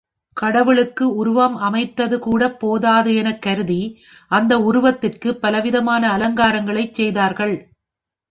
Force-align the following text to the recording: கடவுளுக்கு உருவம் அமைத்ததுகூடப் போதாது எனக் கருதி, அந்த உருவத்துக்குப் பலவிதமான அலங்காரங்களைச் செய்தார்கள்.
கடவுளுக்கு 0.37 1.15
உருவம் 1.15 1.57
அமைத்ததுகூடப் 1.57 2.57
போதாது 2.59 3.15
எனக் 3.15 3.41
கருதி, 3.41 3.79
அந்த 4.31 4.59
உருவத்துக்குப் 4.59 5.41
பலவிதமான 5.41 6.17
அலங்காரங்களைச் 6.17 6.93
செய்தார்கள். 6.93 7.55